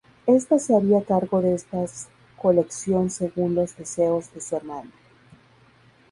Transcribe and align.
Esta 0.25 0.57
se 0.57 0.75
haría 0.75 1.05
cargo 1.05 1.43
de 1.43 1.53
estas 1.53 2.07
colección 2.35 3.11
según 3.11 3.53
los 3.53 3.77
deseos 3.77 4.33
de 4.33 4.41
su 4.41 4.55
hermana. 4.55 4.89